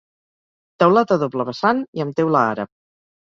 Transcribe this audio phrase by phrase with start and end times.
[0.83, 2.73] Teulat a doble vessant i amb teula àrab.